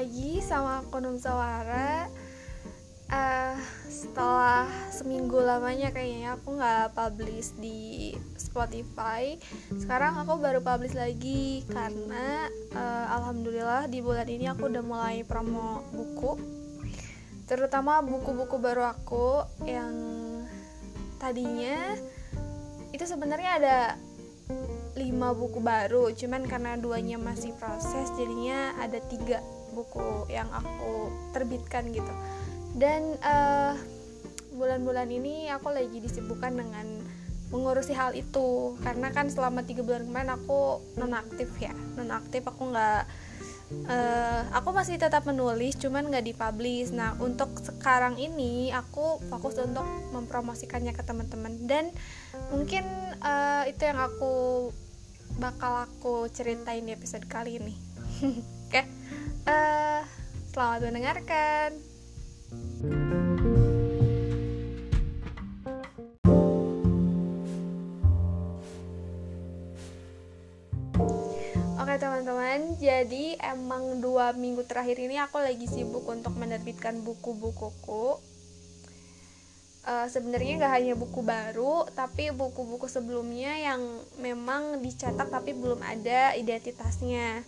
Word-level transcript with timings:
lagi 0.00 0.40
sama 0.40 0.80
aku 0.80 0.96
Sawara. 1.20 2.08
Uh, 3.12 3.52
Setelah 3.84 4.64
seminggu 4.88 5.36
lamanya 5.36 5.92
kayaknya 5.92 6.40
aku 6.40 6.56
nggak 6.56 6.96
publish 6.96 7.52
di 7.60 8.16
Spotify. 8.40 9.36
Sekarang 9.76 10.16
aku 10.24 10.40
baru 10.40 10.64
publish 10.64 10.96
lagi 10.96 11.68
Karena 11.68 12.48
uh, 12.72 13.06
Alhamdulillah 13.20 13.92
di 13.92 14.00
bulan 14.00 14.24
ini 14.24 14.48
aku 14.48 14.72
udah 14.72 14.80
mulai 14.80 15.20
promo 15.20 15.84
buku. 15.92 16.40
Terutama 17.44 18.00
buku-buku 18.00 18.56
baru 18.56 18.88
aku 18.88 19.44
yang 19.68 19.92
tadinya 21.20 21.92
itu 22.96 23.04
sebenarnya 23.04 23.50
ada 23.60 23.78
lima 24.96 25.36
buku 25.36 25.60
baru 25.60 26.08
cuman 26.16 26.48
karena 26.48 26.80
duanya 26.80 27.20
masih 27.20 27.52
proses 27.60 28.08
jadinya 28.16 28.74
ada 28.80 28.96
tiga 29.06 29.44
buku 29.80 30.28
yang 30.28 30.46
aku 30.52 31.08
terbitkan 31.32 31.88
gitu. 31.90 32.12
Dan 32.76 33.16
eh, 33.18 33.74
bulan-bulan 34.54 35.08
ini 35.08 35.48
aku 35.48 35.72
lagi 35.72 35.98
disibukkan 36.04 36.52
dengan 36.52 36.86
mengurusi 37.50 37.96
hal 37.96 38.14
itu. 38.14 38.78
Karena 38.84 39.10
kan 39.10 39.32
selama 39.32 39.66
tiga 39.66 39.82
bulan 39.82 40.06
kemarin 40.06 40.36
aku 40.36 40.84
nonaktif 41.00 41.50
ya. 41.58 41.74
Nonaktif 41.98 42.46
aku 42.46 42.70
nggak 42.70 43.02
uh, 43.86 44.42
aku 44.54 44.74
masih 44.74 44.98
tetap 44.98 45.26
menulis 45.26 45.74
cuman 45.78 46.06
nggak 46.12 46.30
dipublish. 46.30 46.94
Nah 46.94 47.18
untuk 47.18 47.50
sekarang 47.62 48.16
ini 48.18 48.70
aku 48.70 49.18
fokus 49.28 49.58
untuk 49.58 49.84
mempromosikannya 50.14 50.94
ke 50.94 51.02
teman-teman. 51.02 51.56
Dan 51.66 51.90
mungkin 52.54 52.86
uh, 53.24 53.66
itu 53.66 53.82
yang 53.82 53.98
aku 53.98 54.70
bakal 55.38 55.86
aku 55.86 56.14
ceritain 56.30 56.86
di 56.86 56.94
episode 56.94 57.26
kali 57.26 57.58
ini. 57.58 57.74
uh, 59.46 60.02
selamat 60.52 60.80
mendengarkan 60.90 61.70
Oke 71.80 71.96
teman-teman, 71.96 72.76
jadi 72.76 73.40
emang 73.40 74.04
dua 74.04 74.36
minggu 74.36 74.62
terakhir 74.68 75.00
ini 75.00 75.16
aku 75.16 75.40
lagi 75.40 75.64
sibuk 75.64 76.04
untuk 76.06 76.36
menerbitkan 76.36 77.02
buku-bukuku. 77.02 78.20
Uh, 79.80 80.06
Sebenarnya 80.06 80.60
gak 80.60 80.74
hanya 80.76 80.94
buku 80.94 81.24
baru, 81.24 81.88
tapi 81.96 82.30
buku-buku 82.30 82.86
sebelumnya 82.86 83.58
yang 83.58 83.80
memang 84.20 84.84
dicetak 84.84 85.32
tapi 85.32 85.56
belum 85.56 85.80
ada 85.80 86.36
identitasnya. 86.36 87.42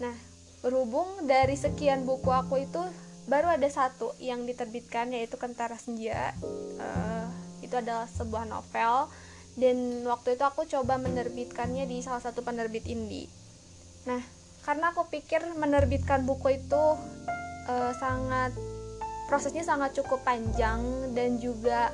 Nah, 0.00 0.16
berhubung 0.60 1.28
dari 1.28 1.54
sekian 1.54 2.02
buku 2.02 2.28
aku 2.30 2.62
itu 2.62 2.82
baru 3.28 3.54
ada 3.54 3.68
satu 3.68 4.16
yang 4.18 4.48
diterbitkan 4.48 5.12
yaitu 5.12 5.36
Kentara 5.36 5.76
Senja. 5.76 6.34
Uh, 6.80 7.26
itu 7.60 7.74
adalah 7.76 8.08
sebuah 8.08 8.48
novel 8.48 9.12
dan 9.58 10.06
waktu 10.06 10.38
itu 10.38 10.44
aku 10.46 10.64
coba 10.64 10.96
menerbitkannya 10.96 11.84
di 11.84 12.00
salah 12.00 12.22
satu 12.22 12.40
penerbit 12.46 12.86
indie 12.88 13.28
Nah, 14.08 14.24
karena 14.64 14.96
aku 14.96 15.04
pikir 15.12 15.44
menerbitkan 15.60 16.24
buku 16.24 16.56
itu 16.56 16.82
uh, 17.68 17.92
sangat 18.00 18.56
prosesnya 19.28 19.60
sangat 19.60 19.92
cukup 20.00 20.24
panjang 20.24 20.80
dan 21.12 21.36
juga 21.36 21.92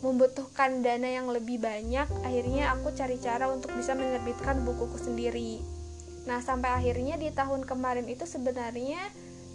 membutuhkan 0.00 0.80
dana 0.80 1.08
yang 1.08 1.28
lebih 1.28 1.60
banyak, 1.60 2.08
akhirnya 2.24 2.72
aku 2.72 2.92
cari 2.96 3.20
cara 3.20 3.52
untuk 3.52 3.76
bisa 3.76 3.92
menerbitkan 3.92 4.64
bukuku 4.64 4.96
sendiri. 4.96 5.60
Nah, 6.26 6.42
sampai 6.42 6.74
akhirnya 6.74 7.16
di 7.16 7.30
tahun 7.30 7.62
kemarin 7.64 8.06
itu 8.10 8.26
sebenarnya 8.26 8.98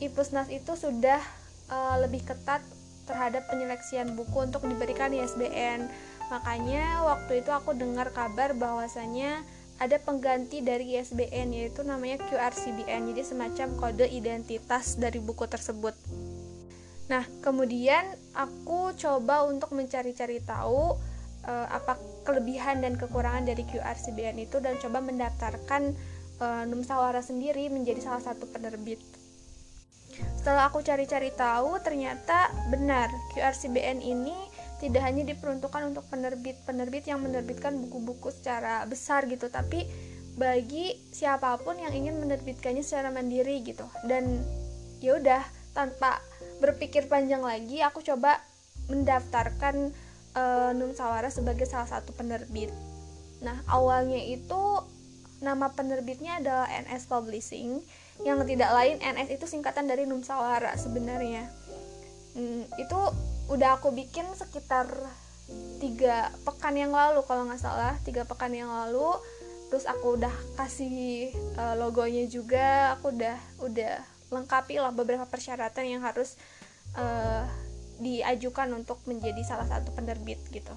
Ipusnas 0.01 0.49
itu 0.49 0.73
sudah 0.73 1.21
uh, 1.69 1.95
lebih 2.01 2.25
ketat 2.25 2.65
terhadap 3.05 3.45
penyeleksian 3.51 4.17
buku 4.17 4.49
untuk 4.49 4.65
diberikan 4.65 5.13
ISBN. 5.13 5.85
Makanya 6.31 7.05
waktu 7.05 7.45
itu 7.45 7.51
aku 7.53 7.75
dengar 7.77 8.09
kabar 8.15 8.55
bahwasanya 8.57 9.45
ada 9.81 9.97
pengganti 9.97 10.61
dari 10.61 10.93
ISBN 10.93 11.57
yaitu 11.57 11.81
namanya 11.81 12.21
QRCBN 12.29 13.09
jadi 13.11 13.21
semacam 13.25 13.67
kode 13.81 14.05
identitas 14.13 14.93
dari 14.93 15.17
buku 15.17 15.49
tersebut 15.49 15.97
nah 17.09 17.25
kemudian 17.41 18.05
aku 18.38 18.93
coba 18.93 19.43
untuk 19.49 19.73
mencari-cari 19.73 20.38
tahu 20.45 20.95
uh, 21.49 21.67
apa 21.73 21.97
kelebihan 22.23 22.85
dan 22.85 22.93
kekurangan 22.95 23.49
dari 23.49 23.65
QRCBN 23.67 24.38
itu 24.45 24.61
dan 24.61 24.77
coba 24.77 25.01
mendaftarkan 25.01 25.97
uh, 26.41 26.66
Numsawara 26.66 27.22
sendiri 27.22 27.69
menjadi 27.69 28.02
salah 28.02 28.34
satu 28.34 28.50
penerbit. 28.50 29.00
Setelah 30.41 30.68
aku 30.74 30.81
cari-cari 30.81 31.29
tahu 31.31 31.78
ternyata 31.85 32.50
benar 32.74 33.07
QRCBN 33.38 34.02
ini 34.02 34.35
tidak 34.81 35.06
hanya 35.06 35.22
diperuntukkan 35.22 35.94
untuk 35.94 36.03
penerbit-penerbit 36.09 37.06
yang 37.06 37.22
menerbitkan 37.22 37.78
buku-buku 37.78 38.34
secara 38.34 38.81
besar 38.90 39.30
gitu 39.30 39.46
tapi 39.53 39.85
bagi 40.34 40.97
siapa 41.13 41.62
pun 41.62 41.78
yang 41.78 41.94
ingin 41.94 42.18
menerbitkannya 42.18 42.81
secara 42.81 43.13
mandiri 43.13 43.62
gitu. 43.62 43.85
Dan 44.09 44.41
ya 44.97 45.22
udah 45.22 45.46
tanpa 45.78 46.19
berpikir 46.59 47.06
panjang 47.07 47.46
lagi 47.46 47.80
aku 47.85 48.01
coba 48.01 48.41
mendaftarkan 48.90 49.94
uh, 50.35 50.72
Nun 50.74 50.97
Sawara 50.97 51.30
sebagai 51.30 51.69
salah 51.69 51.88
satu 51.88 52.12
penerbit. 52.18 52.74
Nah 53.46 53.62
awalnya 53.69 54.18
itu 54.18 54.81
nama 55.41 55.74
penerbitnya 55.74 56.40
adalah 56.40 56.69
NS 56.69 57.09
Publishing. 57.09 57.81
Yang 58.22 58.53
tidak 58.53 58.72
lain 58.72 59.02
NS 59.02 59.41
itu 59.41 59.46
singkatan 59.50 59.90
dari 59.90 60.06
Nun 60.06 60.22
Sawara 60.22 60.78
sebenarnya. 60.78 61.50
Hmm, 62.38 62.63
itu 62.78 63.00
udah 63.50 63.81
aku 63.81 63.91
bikin 63.91 64.24
sekitar 64.38 64.88
tiga 65.84 66.31
pekan 66.47 66.78
yang 66.78 66.94
lalu 66.94 67.25
kalau 67.25 67.50
nggak 67.50 67.59
salah. 67.59 67.97
Tiga 68.06 68.24
pekan 68.24 68.53
yang 68.53 68.69
lalu. 68.69 69.18
Terus 69.74 69.90
aku 69.90 70.22
udah 70.22 70.34
kasih 70.56 71.34
uh, 71.57 71.75
logonya 71.75 72.30
juga. 72.30 72.96
Aku 72.96 73.09
udah 73.09 73.38
udah 73.66 73.97
lengkapi 74.31 74.80
lah 74.80 74.96
beberapa 74.96 75.28
persyaratan 75.28 75.97
yang 75.97 76.01
harus 76.06 76.40
uh, 76.96 77.44
diajukan 78.00 78.72
untuk 78.74 79.01
menjadi 79.09 79.41
salah 79.44 79.68
satu 79.68 79.91
penerbit 79.91 80.40
gitu. 80.53 80.74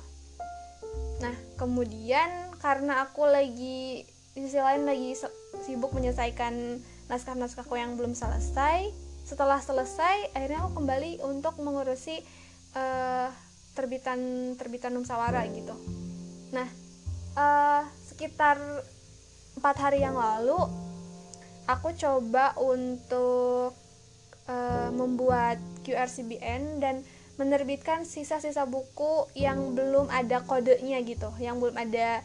Nah 1.23 1.35
kemudian 1.61 2.53
karena 2.59 3.05
aku 3.05 3.29
lagi 3.29 4.09
di 4.35 4.43
sisi 4.43 4.59
lain 4.59 4.83
lagi 4.83 5.15
sibuk 5.63 5.95
menyelesaikan 5.95 6.83
naskah-naskahku 7.07 7.79
yang 7.79 7.95
belum 7.95 8.19
selesai 8.19 8.91
setelah 9.23 9.63
selesai 9.63 10.35
akhirnya 10.35 10.67
aku 10.67 10.83
kembali 10.83 11.23
untuk 11.23 11.57
mengurusi 11.63 12.21
uh, 12.75 13.31
terbitan 13.75 14.53
terbitan 14.55 14.95
Numsawara 14.95 15.43
gitu. 15.51 15.75
Nah, 16.55 16.69
uh, 17.35 17.83
sekitar 18.07 18.59
empat 19.59 19.77
hari 19.79 20.03
yang 20.03 20.15
lalu 20.19 20.59
aku 21.67 21.95
coba 21.97 22.55
untuk 22.61 23.73
uh, 24.51 24.91
membuat 24.93 25.59
QRCBN 25.83 26.83
dan 26.83 27.03
menerbitkan 27.35 28.07
sisa-sisa 28.07 28.63
buku 28.63 29.27
yang 29.35 29.75
belum 29.75 30.07
ada 30.07 30.43
kodenya 30.47 31.03
gitu, 31.03 31.35
yang 31.43 31.59
belum 31.59 31.75
ada 31.75 32.23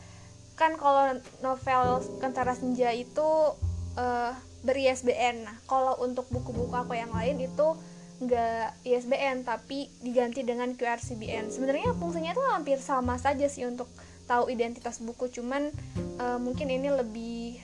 kan 0.59 0.75
kalau 0.75 1.15
novel 1.39 2.03
Kentara 2.19 2.51
Senja 2.51 2.91
itu 2.91 3.55
uh, 3.95 4.31
beri 4.67 4.91
ISBN. 4.91 5.47
Nah, 5.47 5.55
kalau 5.63 5.95
untuk 6.03 6.27
buku-buku 6.27 6.75
aku 6.75 6.99
yang 6.99 7.15
lain 7.15 7.39
itu 7.39 7.79
nggak 8.19 8.83
ISBN 8.83 9.47
tapi 9.47 9.87
diganti 10.03 10.43
dengan 10.43 10.75
QRCBN 10.75 11.55
sebenarnya 11.55 11.95
fungsinya 11.95 12.35
itu 12.35 12.43
hampir 12.51 12.75
sama 12.83 13.15
saja 13.15 13.47
sih 13.47 13.63
untuk 13.63 13.87
tahu 14.27 14.51
identitas 14.51 14.99
buku 14.99 15.31
cuman 15.31 15.71
uh, 16.19 16.35
mungkin 16.35 16.67
ini 16.67 16.91
lebih 16.91 17.63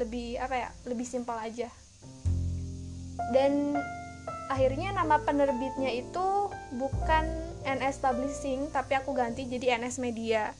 lebih 0.00 0.40
apa 0.40 0.56
ya 0.56 0.68
lebih 0.88 1.04
simpel 1.04 1.36
aja. 1.36 1.68
Dan 3.36 3.76
akhirnya 4.48 4.96
nama 4.96 5.20
penerbitnya 5.20 5.92
itu 5.92 6.48
bukan 6.80 7.24
NS 7.68 8.00
Publishing 8.00 8.72
tapi 8.72 8.96
aku 8.96 9.12
ganti 9.12 9.44
jadi 9.44 9.76
NS 9.76 10.00
Media 10.00 10.56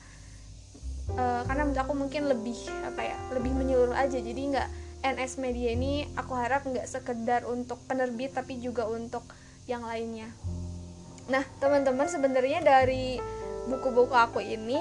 uh, 1.14 1.46
karena 1.46 1.62
menurut 1.62 1.82
aku 1.86 1.94
mungkin 1.94 2.22
lebih 2.26 2.58
apa 2.82 3.02
ya 3.06 3.16
lebih 3.30 3.52
menyeluruh 3.54 3.94
aja 3.94 4.18
jadi 4.18 4.42
nggak 4.50 4.68
NS 5.06 5.38
Media 5.38 5.70
ini 5.70 6.08
aku 6.18 6.34
harap 6.34 6.66
nggak 6.66 6.88
sekedar 6.88 7.46
untuk 7.46 7.78
penerbit 7.86 8.34
tapi 8.34 8.58
juga 8.58 8.90
untuk 8.90 9.22
yang 9.70 9.86
lainnya. 9.86 10.30
Nah, 11.26 11.42
teman-teman 11.58 12.06
sebenarnya 12.06 12.62
dari 12.62 13.18
buku-buku 13.66 14.14
aku 14.14 14.38
ini 14.42 14.78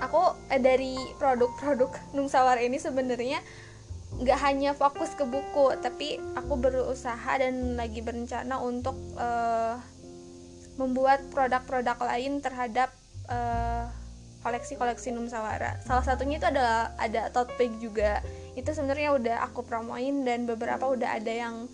aku 0.00 0.36
eh, 0.52 0.60
dari 0.60 0.96
produk-produk 1.16 1.90
Nungsawar 2.16 2.60
ini 2.60 2.76
sebenarnya 2.76 3.40
nggak 4.08 4.40
hanya 4.40 4.72
fokus 4.72 5.12
ke 5.12 5.28
buku, 5.28 5.76
tapi 5.84 6.16
aku 6.32 6.56
berusaha 6.56 7.28
dan 7.36 7.76
lagi 7.76 8.00
berencana 8.00 8.56
untuk 8.56 8.96
uh, 9.20 9.76
membuat 10.80 11.28
produk-produk 11.28 12.00
lain 12.00 12.40
terhadap 12.40 12.88
uh, 13.28 13.84
koleksi-koleksi 14.42 15.10
Nungsawara. 15.10 15.82
Salah 15.82 16.04
satunya 16.06 16.38
itu 16.38 16.46
adalah 16.46 16.94
ada 16.96 17.30
tote 17.34 17.54
bag 17.58 17.72
juga. 17.82 18.22
Itu 18.54 18.70
sebenarnya 18.74 19.14
udah 19.14 19.36
aku 19.50 19.66
promoin 19.66 20.22
dan 20.22 20.46
beberapa 20.46 20.86
udah 20.86 21.18
ada 21.18 21.32
yang 21.32 21.66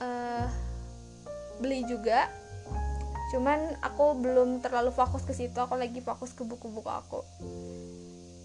uh, 0.00 0.46
beli 1.60 1.84
juga. 1.88 2.28
Cuman 3.30 3.78
aku 3.80 4.18
belum 4.18 4.58
terlalu 4.60 4.90
fokus 4.90 5.22
ke 5.22 5.32
situ 5.32 5.54
aku 5.56 5.78
lagi 5.78 6.02
fokus 6.02 6.34
ke 6.34 6.42
buku-buku 6.42 6.90
aku. 6.90 7.20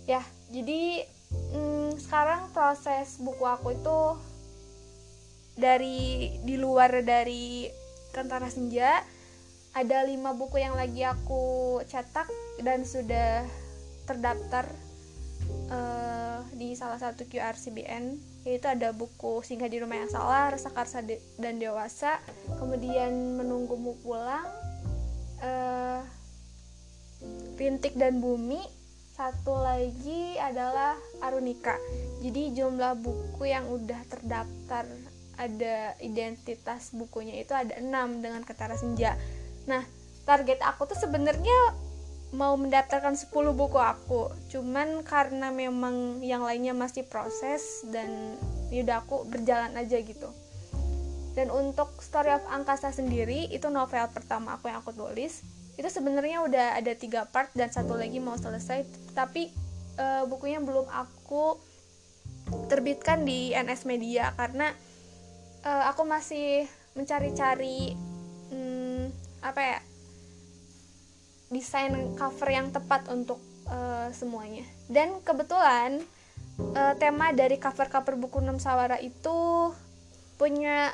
Ya 0.05 0.21
jadi 0.53 1.03
hmm, 1.33 1.97
sekarang 1.97 2.53
proses 2.53 3.17
buku 3.17 3.43
aku 3.43 3.73
itu 3.73 3.99
dari 5.55 6.35
di 6.43 6.55
luar 6.59 7.01
dari 7.01 7.65
Kentara 8.11 8.47
Senja 8.51 9.14
ada 9.75 10.07
lima 10.07 10.31
buku 10.31 10.63
yang 10.63 10.79
lagi 10.79 11.03
aku 11.03 11.83
cetak 11.83 12.31
dan 12.63 12.87
sudah 12.87 13.43
terdaftar 14.07 14.71
uh, 15.67 16.39
di 16.55 16.71
salah 16.79 16.95
satu 16.95 17.27
QRCBN 17.27 18.15
yaitu 18.47 18.71
ada 18.71 18.95
buku 18.95 19.43
Singgah 19.43 19.67
di 19.67 19.83
Rumah 19.83 20.05
yang 20.05 20.11
Salah, 20.13 20.53
Rasa 20.53 20.69
Karsa 20.71 21.03
dan 21.41 21.57
Dewasa, 21.57 22.21
kemudian 22.61 23.35
Menunggumu 23.41 23.97
Pulang, 24.05 24.47
uh, 25.41 25.99
Rintik 27.57 27.97
dan 27.97 28.21
Bumi. 28.21 28.61
Satu 29.15 29.55
lagi 29.55 30.35
adalah 30.37 30.93
Arunika. 31.23 31.73
Jadi 32.21 32.51
jumlah 32.53 32.99
buku 32.99 33.47
yang 33.47 33.65
udah 33.65 33.97
terdaftar 34.11 34.85
ada 35.35 35.95
identitas 35.99 36.95
bukunya 36.95 37.39
itu 37.39 37.51
ada 37.51 37.75
enam 37.79 38.23
dengan 38.23 38.43
Ketara 38.43 38.75
Senja 38.79 39.15
nah 39.65 39.81
target 40.25 40.61
aku 40.61 40.89
tuh 40.89 40.97
sebenarnya 40.97 41.85
mau 42.35 42.59
mendaftarkan 42.59 43.15
10 43.15 43.31
buku 43.55 43.79
aku. 43.79 44.29
Cuman 44.51 45.01
karena 45.07 45.49
memang 45.49 46.19
yang 46.19 46.43
lainnya 46.43 46.75
masih 46.75 47.07
proses 47.07 47.87
dan 47.89 48.35
yaudah 48.69 49.01
aku 49.01 49.23
berjalan 49.31 49.71
aja 49.79 50.01
gitu. 50.03 50.29
Dan 51.35 51.51
untuk 51.51 51.99
Story 51.99 52.31
of 52.31 52.43
Angkasa 52.47 52.91
sendiri 52.91 53.51
itu 53.51 53.67
novel 53.71 54.07
pertama 54.11 54.55
aku 54.55 54.71
yang 54.71 54.79
aku 54.79 54.95
tulis 54.95 55.43
itu 55.75 55.91
sebenarnya 55.91 56.39
udah 56.39 56.79
ada 56.79 56.95
tiga 56.95 57.27
part 57.27 57.51
dan 57.51 57.67
satu 57.67 57.99
lagi 57.99 58.19
mau 58.23 58.39
selesai. 58.39 58.87
Tapi 59.11 59.51
uh, 59.99 60.23
bukunya 60.27 60.63
belum 60.63 60.87
aku 60.87 61.59
terbitkan 62.71 63.27
di 63.27 63.51
NS 63.51 63.83
Media 63.83 64.31
karena 64.39 64.71
uh, 65.67 65.83
aku 65.91 66.07
masih 66.07 66.63
mencari-cari 66.95 67.91
apa 69.45 69.61
ya 69.61 69.79
desain 71.53 71.93
cover 72.17 72.49
yang 72.49 72.73
tepat 72.73 73.05
untuk 73.13 73.37
uh, 73.69 74.09
semuanya. 74.09 74.65
Dan 74.89 75.21
kebetulan 75.21 76.01
uh, 76.73 76.93
tema 76.97 77.29
dari 77.31 77.61
cover-cover 77.61 78.17
buku 78.17 78.41
Enam 78.41 78.57
Sawara 78.57 78.97
itu 78.97 79.69
punya 80.41 80.89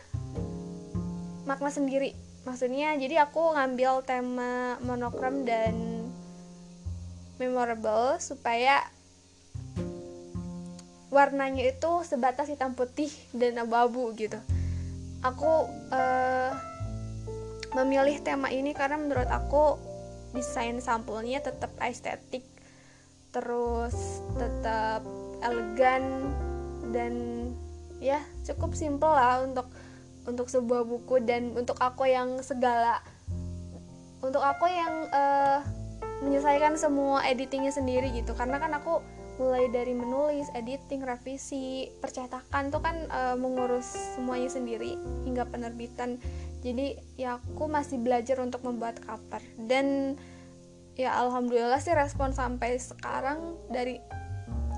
makna 1.47 1.71
sendiri. 1.71 2.13
Maksudnya 2.43 2.97
jadi 2.99 3.23
aku 3.23 3.55
ngambil 3.55 4.03
tema 4.03 4.75
monokrom 4.83 5.47
dan 5.47 6.03
memorable 7.39 8.21
supaya 8.21 8.85
warnanya 11.11 11.67
itu 11.67 11.91
sebatas 12.07 12.47
hitam 12.47 12.75
putih 12.77 13.11
dan 13.35 13.59
abu-abu 13.61 14.13
gitu. 14.15 14.37
Aku 15.21 15.69
uh, 15.93 16.51
memilih 17.71 18.19
tema 18.19 18.51
ini 18.51 18.75
karena 18.75 18.99
menurut 18.99 19.27
aku 19.31 19.79
desain 20.35 20.79
sampulnya 20.79 21.43
tetap 21.43 21.71
estetik 21.83 22.43
terus 23.31 24.19
tetap 24.35 25.03
elegan 25.39 26.31
dan 26.91 27.13
ya 28.03 28.19
cukup 28.43 28.75
simple 28.75 29.11
lah 29.11 29.43
untuk 29.43 29.67
untuk 30.27 30.47
sebuah 30.51 30.83
buku 30.83 31.23
dan 31.23 31.55
untuk 31.55 31.79
aku 31.79 32.05
yang 32.07 32.43
segala 32.43 32.99
untuk 34.21 34.43
aku 34.43 34.69
yang 34.69 35.09
uh, 35.09 35.59
menyelesaikan 36.21 36.77
semua 36.77 37.25
editingnya 37.25 37.73
sendiri 37.73 38.13
gitu. 38.13 38.37
Karena 38.37 38.61
kan 38.61 38.71
aku 38.77 39.01
mulai 39.39 39.71
dari 39.71 39.95
menulis, 39.95 40.51
editing, 40.57 41.05
revisi, 41.05 41.87
percetakan 41.99 42.73
tuh 42.73 42.81
kan 42.83 43.07
uh, 43.07 43.35
mengurus 43.37 44.17
semuanya 44.17 44.51
sendiri 44.51 44.97
hingga 45.23 45.47
penerbitan. 45.47 46.19
Jadi 46.61 46.99
ya 47.15 47.37
aku 47.37 47.65
masih 47.69 48.01
belajar 48.01 48.37
untuk 48.43 48.61
membuat 48.65 49.01
cover 49.01 49.41
dan 49.65 50.17
ya 50.93 51.15
alhamdulillah 51.17 51.79
sih 51.81 51.95
respon 51.95 52.35
sampai 52.35 52.77
sekarang 52.77 53.57
dari 53.71 53.97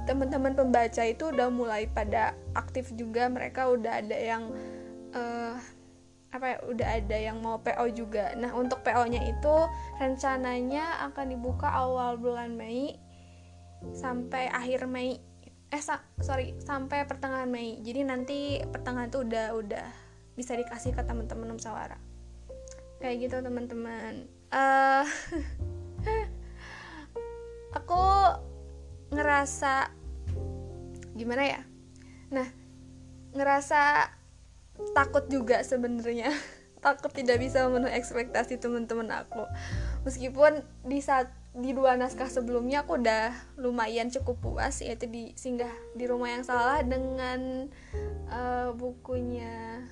teman-teman 0.03 0.55
pembaca 0.55 1.03
itu 1.03 1.31
udah 1.31 1.47
mulai 1.47 1.87
pada 1.87 2.35
aktif 2.55 2.91
juga 2.95 3.31
mereka 3.31 3.71
udah 3.71 4.03
ada 4.03 4.17
yang 4.19 4.43
uh, 5.15 5.55
apa 6.33 6.45
ya 6.49 6.57
udah 6.65 6.87
ada 6.97 7.17
yang 7.17 7.37
mau 7.45 7.61
PO 7.61 7.93
juga. 7.93 8.33
Nah 8.33 8.57
untuk 8.57 8.81
PO-nya 8.81 9.21
itu 9.21 9.55
rencananya 10.01 11.05
akan 11.13 11.29
dibuka 11.29 11.69
awal 11.69 12.17
bulan 12.17 12.57
Mei 12.57 12.97
sampai 13.91 14.47
akhir 14.47 14.87
Mei. 14.87 15.19
Eh 15.73 15.81
sa 15.83 15.99
sorry 16.23 16.55
sampai 16.63 17.03
pertengahan 17.03 17.51
Mei. 17.51 17.83
Jadi 17.83 17.99
nanti 18.07 18.39
pertengahan 18.63 19.11
itu 19.11 19.27
udah 19.27 19.45
udah 19.59 19.87
bisa 20.39 20.55
dikasih 20.55 20.95
ke 20.95 21.03
teman-teman 21.03 21.59
Sawara. 21.59 21.99
Kayak 23.03 23.27
gitu 23.27 23.37
teman-teman. 23.43 24.31
Uh, 24.53 25.03
aku 27.77 28.03
ngerasa 29.11 29.91
gimana 31.17 31.43
ya? 31.43 31.61
Nah 32.31 32.47
ngerasa 33.33 34.13
takut 34.93 35.25
juga 35.29 35.61
sebenarnya 35.65 36.29
takut 36.85 37.09
tidak 37.13 37.41
bisa 37.41 37.65
memenuhi 37.65 37.93
ekspektasi 37.97 38.61
teman-teman 38.61 39.09
aku 39.09 39.45
meskipun 40.05 40.61
di 40.85 41.01
saat 41.01 41.29
di 41.53 41.69
dua 41.69 41.93
naskah 41.93 42.33
sebelumnya 42.33 42.81
aku 42.81 42.97
udah 42.97 43.29
lumayan 43.61 44.09
cukup 44.09 44.41
puas 44.41 44.81
yaitu 44.81 45.05
di 45.05 45.37
singgah 45.37 45.69
di 45.93 46.09
rumah 46.09 46.33
yang 46.33 46.41
salah 46.41 46.81
dengan 46.81 47.69
uh, 48.25 48.73
bukunya 48.73 49.85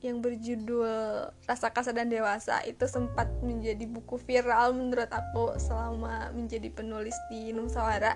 yang 0.00 0.22
berjudul 0.22 1.28
Rasa 1.44 1.74
Kasar 1.74 1.92
dan 1.92 2.08
Dewasa 2.08 2.62
itu 2.64 2.86
sempat 2.88 3.28
menjadi 3.44 3.84
buku 3.84 4.16
viral 4.16 4.72
menurut 4.72 5.10
aku 5.10 5.58
selama 5.58 6.30
menjadi 6.32 6.70
penulis 6.70 7.18
di 7.26 7.50
Nusawara. 7.50 8.14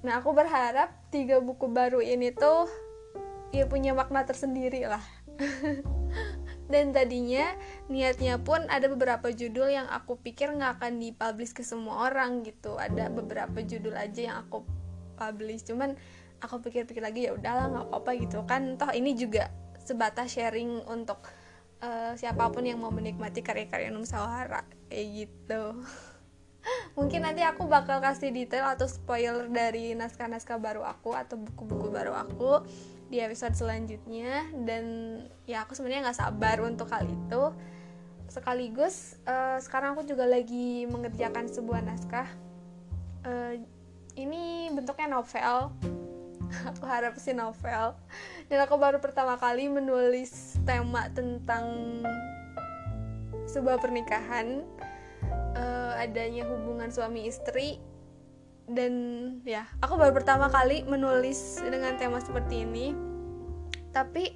Nah 0.00 0.18
aku 0.18 0.32
berharap 0.32 0.88
tiga 1.12 1.44
buku 1.44 1.68
baru 1.68 2.00
ini 2.00 2.32
tuh 2.32 2.66
ya 3.52 3.68
punya 3.68 3.92
makna 3.92 4.24
tersendiri 4.24 4.84
lah 4.88 5.04
dan 6.68 6.92
tadinya 6.92 7.56
niatnya 7.88 8.36
pun 8.36 8.60
ada 8.68 8.86
beberapa 8.92 9.32
judul 9.32 9.72
yang 9.72 9.88
aku 9.88 10.20
pikir 10.20 10.52
nggak 10.52 10.78
akan 10.78 11.00
dipublish 11.00 11.56
ke 11.56 11.64
semua 11.64 12.12
orang 12.12 12.44
gitu. 12.44 12.76
Ada 12.76 13.08
beberapa 13.08 13.64
judul 13.64 13.96
aja 13.96 14.20
yang 14.20 14.36
aku 14.44 14.62
publish. 15.16 15.64
Cuman 15.64 15.96
aku 16.44 16.60
pikir-pikir 16.62 17.00
lagi 17.00 17.26
ya 17.26 17.32
udahlah 17.32 17.72
nggak 17.72 17.86
apa-apa 17.88 18.10
gitu 18.20 18.44
kan. 18.44 18.76
Toh 18.76 18.92
ini 18.92 19.16
juga 19.16 19.48
sebatas 19.80 20.28
sharing 20.36 20.84
untuk 20.84 21.24
uh, 21.80 22.12
siapa 22.14 22.52
pun 22.52 22.68
yang 22.68 22.78
mau 22.78 22.92
menikmati 22.92 23.40
karya-karya 23.40 23.88
Num 23.88 24.04
Sawara 24.04 24.62
kayak 24.92 25.06
gitu. 25.24 25.62
Mungkin 27.00 27.24
nanti 27.24 27.40
aku 27.40 27.64
bakal 27.64 28.04
kasih 28.04 28.28
detail 28.28 28.68
atau 28.68 28.84
spoiler 28.84 29.48
dari 29.48 29.96
naskah-naskah 29.96 30.60
baru 30.60 30.84
aku 30.84 31.16
atau 31.16 31.40
buku-buku 31.40 31.88
baru 31.88 32.12
aku 32.12 32.60
di 33.08 33.18
episode 33.20 33.56
selanjutnya. 33.56 34.48
Dan 34.64 34.84
ya 35.48 35.64
aku 35.64 35.74
sebenarnya 35.74 36.08
nggak 36.08 36.20
sabar 36.20 36.60
untuk 36.64 36.88
hal 36.92 37.08
itu. 37.08 37.42
Sekaligus 38.28 39.16
uh, 39.24 39.56
sekarang 39.58 39.96
aku 39.96 40.04
juga 40.04 40.28
lagi 40.28 40.84
mengerjakan 40.84 41.48
sebuah 41.48 41.80
naskah. 41.80 42.28
Uh, 43.24 43.56
ini 44.14 44.68
bentuknya 44.72 45.08
novel. 45.08 45.72
Aku 46.72 46.84
harap 46.88 47.12
sih 47.20 47.36
novel. 47.36 47.92
Dan 48.48 48.58
aku 48.64 48.80
baru 48.80 49.04
pertama 49.04 49.36
kali 49.36 49.68
menulis 49.68 50.56
tema 50.64 51.12
tentang 51.12 51.68
sebuah 53.44 53.76
pernikahan. 53.76 54.64
Uh, 55.52 55.92
adanya 56.00 56.48
hubungan 56.48 56.88
suami 56.88 57.28
istri 57.28 57.76
dan 58.68 58.92
ya 59.48 59.64
aku 59.80 59.96
baru 59.96 60.12
pertama 60.12 60.52
kali 60.52 60.84
menulis 60.84 61.56
dengan 61.64 61.96
tema 61.96 62.20
seperti 62.20 62.68
ini. 62.68 62.92
Tapi 63.88 64.28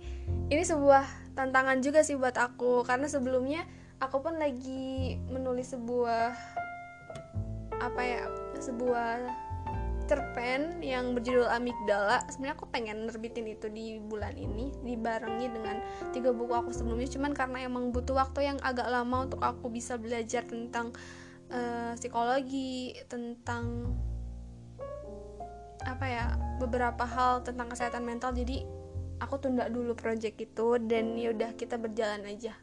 ini 0.49 0.65
sebuah 0.65 1.37
tantangan 1.37 1.85
juga 1.85 2.01
sih 2.01 2.17
buat 2.17 2.37
aku. 2.41 2.83
Karena 2.89 3.07
sebelumnya 3.07 3.69
aku 4.01 4.25
pun 4.25 4.41
lagi 4.41 5.21
menulis 5.29 5.77
sebuah 5.77 6.33
apa 7.83 8.01
ya 8.01 8.25
sebuah 8.57 9.21
cerpen 10.09 10.81
yang 10.81 11.13
berjudul 11.13 11.47
Amigdala. 11.53 12.25
Sebenarnya 12.33 12.57
aku 12.57 12.67
pengen 12.73 13.09
nerbitin 13.09 13.47
itu 13.49 13.69
di 13.69 14.01
bulan 14.01 14.35
ini 14.35 14.73
dibarengi 14.83 15.47
dengan 15.53 15.77
tiga 16.11 16.33
buku 16.33 16.53
aku 16.57 16.73
sebelumnya. 16.73 17.09
Cuman 17.09 17.33
karena 17.37 17.69
emang 17.69 17.93
butuh 17.93 18.17
waktu 18.17 18.49
yang 18.49 18.59
agak 18.65 18.89
lama 18.89 19.29
untuk 19.29 19.45
aku 19.45 19.69
bisa 19.69 20.01
belajar 20.01 20.43
tentang 20.49 20.91
uh, 21.53 21.93
psikologi 21.97 22.97
tentang 23.07 23.95
apa 25.85 26.07
ya 26.07 26.25
beberapa 26.59 27.03
hal 27.05 27.43
tentang 27.47 27.71
kesehatan 27.71 28.03
mental. 28.07 28.33
Jadi 28.33 28.63
aku 29.23 29.39
tunda 29.39 29.67
dulu 29.71 29.95
project 29.95 30.39
itu 30.39 30.79
dan 30.83 31.15
ya 31.15 31.31
udah 31.31 31.55
kita 31.55 31.79
berjalan 31.79 32.23
aja. 32.27 32.55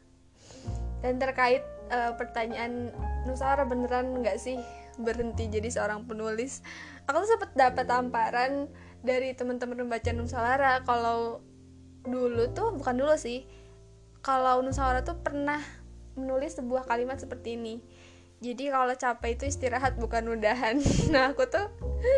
Dan 1.00 1.16
terkait 1.16 1.64
uh, 1.88 2.12
pertanyaan 2.16 2.92
Nusara 3.24 3.64
beneran 3.64 4.20
nggak 4.20 4.36
sih 4.36 4.60
berhenti 5.00 5.48
jadi 5.48 5.68
seorang 5.72 6.04
penulis? 6.04 6.60
Aku 7.08 7.24
tuh 7.24 7.30
sempet 7.36 7.56
dapat 7.56 7.88
tamparan 7.88 8.68
dari 9.00 9.32
teman-teman 9.32 9.88
membaca 9.88 10.12
Nusawara 10.12 10.84
kalau 10.84 11.40
dulu 12.04 12.48
tuh 12.52 12.76
bukan 12.76 12.96
dulu 12.96 13.16
sih 13.16 13.48
kalau 14.20 14.60
Nusawara 14.60 15.00
tuh 15.04 15.16
pernah 15.20 15.60
menulis 16.16 16.56
sebuah 16.56 16.84
kalimat 16.84 17.16
seperti 17.16 17.56
ini 17.56 17.80
jadi 18.40 18.72
kalau 18.72 18.96
capek 18.96 19.36
itu 19.36 19.44
istirahat 19.52 20.00
bukan 20.00 20.24
udahan. 20.32 20.80
Nah 21.12 21.36
aku 21.36 21.44
tuh 21.44 21.68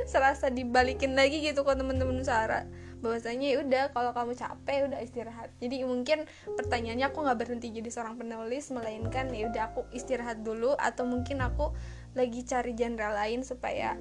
serasa 0.06 0.54
dibalikin 0.54 1.18
lagi 1.18 1.42
gitu 1.42 1.66
ke 1.66 1.74
temen-temen 1.74 2.22
Nusawara 2.22 2.70
bahwasanya 3.02 3.50
ya 3.50 3.58
udah 3.66 3.84
kalau 3.90 4.14
kamu 4.14 4.38
capek 4.38 4.86
udah 4.86 5.02
istirahat. 5.02 5.50
Jadi 5.58 5.82
mungkin 5.82 6.22
pertanyaannya 6.54 7.10
aku 7.10 7.26
nggak 7.26 7.38
berhenti 7.42 7.74
jadi 7.74 7.90
seorang 7.90 8.14
penulis 8.14 8.70
melainkan 8.70 9.34
ya 9.34 9.50
udah 9.50 9.74
aku 9.74 9.90
istirahat 9.90 10.46
dulu 10.46 10.78
atau 10.78 11.02
mungkin 11.02 11.42
aku 11.42 11.74
lagi 12.14 12.46
cari 12.46 12.78
genre 12.78 13.10
lain 13.10 13.42
supaya 13.42 13.98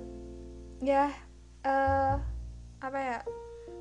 ya 0.86 1.10
uh, 1.66 2.16
apa 2.78 3.00
ya 3.02 3.18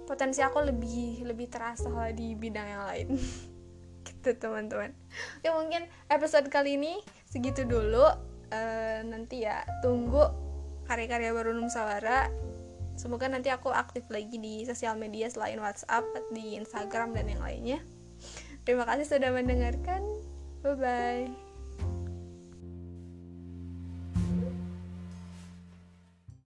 potensi 0.09 0.41
aku 0.41 0.65
lebih 0.65 1.29
lebih 1.29 1.53
terasa 1.53 1.93
lah 1.93 2.09
di 2.17 2.33
bidang 2.33 2.69
yang 2.73 2.85
lain. 2.89 3.09
Gitu 4.09 4.33
teman-teman. 4.41 4.97
Ya 5.45 5.53
mungkin 5.53 5.85
episode 6.09 6.49
kali 6.49 6.81
ini 6.81 7.05
segitu 7.29 7.69
dulu 7.69 8.30
uh, 8.50 9.00
nanti 9.07 9.47
ya 9.47 9.64
tunggu 9.83 10.23
karya-karya 10.87 11.30
baru 11.30 11.54
Nusawara 11.54 12.30
semoga 12.99 13.30
nanti 13.30 13.49
aku 13.49 13.73
aktif 13.73 14.04
lagi 14.12 14.37
di 14.37 14.66
sosial 14.69 14.99
media 15.00 15.30
selain 15.33 15.57
WhatsApp 15.57 16.04
di 16.37 16.61
Instagram 16.61 17.16
dan 17.16 17.33
yang 17.33 17.40
lainnya. 17.40 17.80
Terima 18.69 18.85
kasih 18.85 19.09
sudah 19.09 19.33
mendengarkan. 19.33 20.04
Bye 20.61 20.76
bye 20.76 21.50